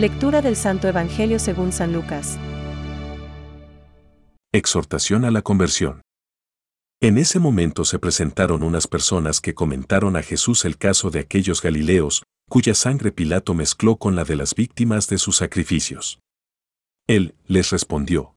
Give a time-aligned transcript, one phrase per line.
[0.00, 2.38] Lectura del Santo Evangelio según San Lucas.
[4.50, 6.00] Exhortación a la conversión.
[7.02, 11.60] En ese momento se presentaron unas personas que comentaron a Jesús el caso de aquellos
[11.60, 16.18] Galileos, cuya sangre Pilato mezcló con la de las víctimas de sus sacrificios.
[17.06, 18.36] Él les respondió,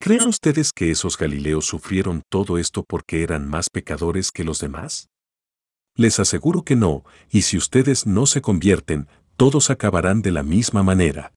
[0.00, 5.06] ¿Creen ustedes que esos Galileos sufrieron todo esto porque eran más pecadores que los demás?
[5.96, 9.06] Les aseguro que no, y si ustedes no se convierten,
[9.40, 11.32] todos acabarán de la misma manera.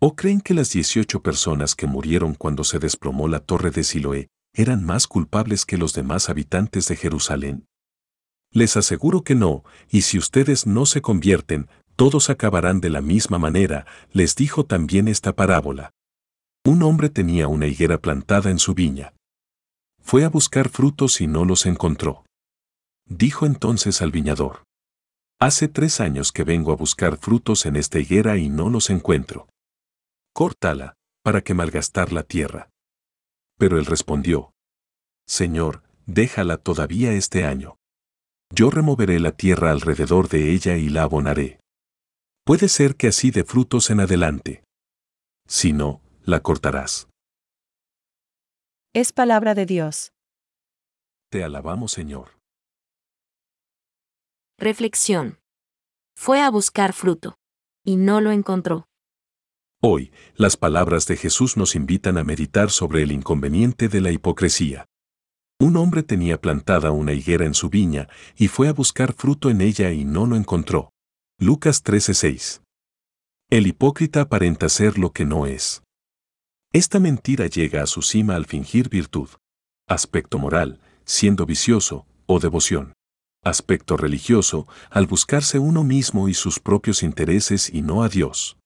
[0.00, 4.26] ¿O creen que las 18 personas que murieron cuando se desplomó la torre de Siloé
[4.52, 7.68] eran más culpables que los demás habitantes de Jerusalén?
[8.50, 13.38] Les aseguro que no, y si ustedes no se convierten, todos acabarán de la misma
[13.38, 15.92] manera, les dijo también esta parábola.
[16.64, 19.14] Un hombre tenía una higuera plantada en su viña.
[20.00, 22.24] Fue a buscar frutos y no los encontró.
[23.06, 24.64] Dijo entonces al viñador.
[25.42, 29.48] Hace tres años que vengo a buscar frutos en esta higuera y no los encuentro.
[30.32, 32.70] Córtala, para que malgastar la tierra.
[33.58, 34.52] Pero él respondió.
[35.26, 37.74] Señor, déjala todavía este año.
[38.54, 41.58] Yo removeré la tierra alrededor de ella y la abonaré.
[42.44, 44.62] Puede ser que así dé frutos en adelante.
[45.48, 47.08] Si no, la cortarás.
[48.94, 50.12] Es palabra de Dios.
[51.32, 52.41] Te alabamos, Señor.
[54.62, 55.40] Reflexión.
[56.16, 57.34] Fue a buscar fruto.
[57.84, 58.86] Y no lo encontró.
[59.82, 64.86] Hoy, las palabras de Jesús nos invitan a meditar sobre el inconveniente de la hipocresía.
[65.58, 69.62] Un hombre tenía plantada una higuera en su viña y fue a buscar fruto en
[69.62, 70.92] ella y no lo encontró.
[71.40, 72.62] Lucas 13:6.
[73.50, 75.82] El hipócrita aparenta ser lo que no es.
[76.72, 79.28] Esta mentira llega a su cima al fingir virtud.
[79.88, 82.92] Aspecto moral, siendo vicioso, o devoción.
[83.44, 88.56] Aspecto religioso, al buscarse uno mismo y sus propios intereses y no a Dios.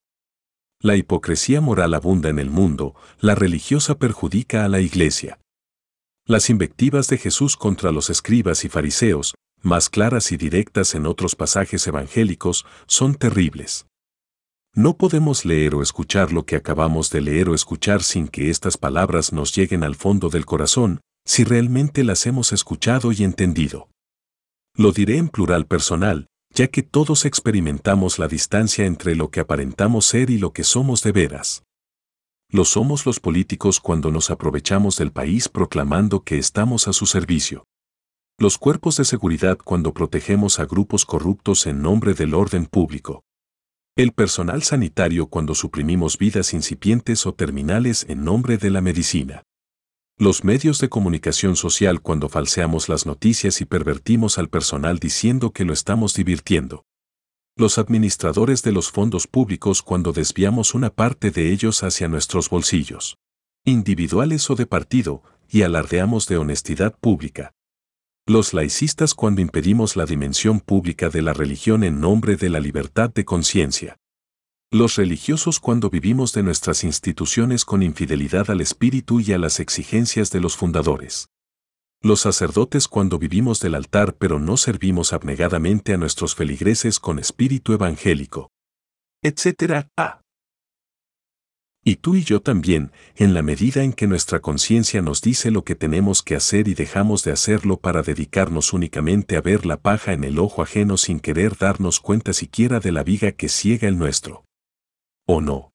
[0.83, 5.39] La hipocresía moral abunda en el mundo, la religiosa perjudica a la iglesia.
[6.27, 11.37] Las invectivas de Jesús contra los escribas y fariseos, más claras y directas en otros
[11.37, 13.87] pasajes evangélicos, son terribles.
[14.75, 18.77] No podemos leer o escuchar lo que acabamos de leer o escuchar sin que estas
[18.77, 23.89] palabras nos lleguen al fondo del corazón, si realmente las hemos escuchado y entendido.
[24.79, 30.05] Lo diré en plural personal, ya que todos experimentamos la distancia entre lo que aparentamos
[30.05, 31.63] ser y lo que somos de veras.
[32.51, 37.65] Lo somos los políticos cuando nos aprovechamos del país proclamando que estamos a su servicio.
[38.39, 43.23] Los cuerpos de seguridad cuando protegemos a grupos corruptos en nombre del orden público.
[43.97, 49.43] El personal sanitario cuando suprimimos vidas incipientes o terminales en nombre de la medicina.
[50.19, 55.67] Los medios de comunicación social cuando falseamos las noticias y pervertimos al personal diciendo que
[55.67, 56.87] lo estamos divirtiendo.
[57.55, 63.19] Los administradores de los fondos públicos cuando desviamos una parte de ellos hacia nuestros bolsillos.
[63.67, 67.53] Individuales o de partido, y alardeamos de honestidad pública.
[68.27, 73.11] Los laicistas cuando impedimos la dimensión pública de la religión en nombre de la libertad
[73.13, 73.99] de conciencia.
[74.73, 80.33] Los religiosos cuando vivimos de nuestras instituciones con infidelidad al espíritu y a las exigencias
[80.33, 81.29] de los fundadores.
[82.03, 87.75] Los sacerdotes cuando vivimos del altar pero no servimos abnegadamente a nuestros feligreses con espíritu
[87.75, 88.51] evangélico.
[89.23, 89.89] Etcétera.
[89.97, 90.23] A.
[91.85, 95.63] Y tú y yo también, en la medida en que nuestra conciencia nos dice lo
[95.63, 100.13] que tenemos que hacer y dejamos de hacerlo para dedicarnos únicamente a ver la paja
[100.13, 103.97] en el ojo ajeno sin querer darnos cuenta siquiera de la viga que ciega el
[103.97, 104.46] nuestro.
[105.29, 105.73] ¿O no?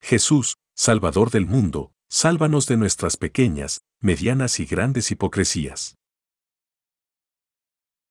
[0.00, 5.96] Jesús, Salvador del mundo, sálvanos de nuestras pequeñas, medianas y grandes hipocresías.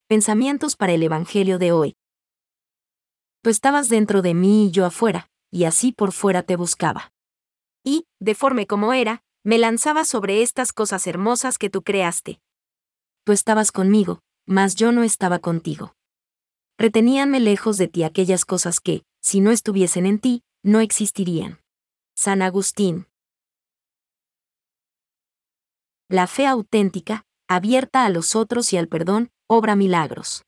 [0.07, 1.95] Pensamientos para el Evangelio de hoy.
[3.41, 7.11] Tú estabas dentro de mí y yo afuera y así por fuera te buscaba.
[7.83, 12.39] Y, deforme como era, me lanzaba sobre estas cosas hermosas que tú creaste.
[13.23, 15.95] Tú estabas conmigo, mas yo no estaba contigo.
[16.77, 21.59] Reteníanme lejos de ti aquellas cosas que, si no estuviesen en ti, no existirían.
[22.15, 23.07] San Agustín.
[26.07, 30.43] La fe auténtica, abierta a los otros y al perdón, obra milagros.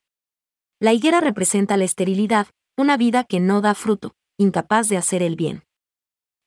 [0.80, 5.36] La higuera representa la esterilidad, una vida que no da fruto, incapaz de hacer el
[5.36, 5.64] bien.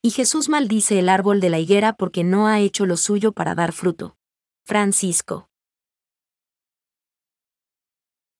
[0.02, 3.54] Y Jesús maldice el árbol de la higuera porque no ha hecho lo suyo para
[3.54, 4.16] dar fruto.
[4.64, 5.48] Francisco.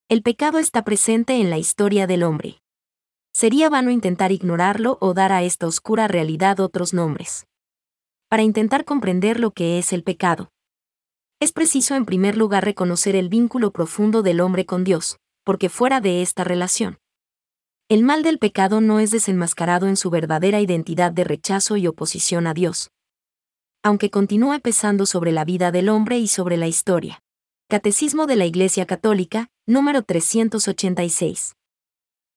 [0.08, 2.60] El pecado está presente en la historia del hombre.
[3.38, 7.46] Sería vano intentar ignorarlo o dar a esta oscura realidad otros nombres.
[8.30, 10.48] Para intentar comprender lo que es el pecado,
[11.38, 16.00] es preciso en primer lugar reconocer el vínculo profundo del hombre con Dios, porque fuera
[16.00, 16.96] de esta relación,
[17.90, 22.46] El mal del pecado no es desenmascarado en su verdadera identidad de rechazo y oposición
[22.46, 22.90] a Dios.
[23.82, 27.22] Aunque continúe pesando sobre la vida del hombre y sobre la historia.
[27.68, 31.54] Catecismo de la Iglesia Católica, número 386.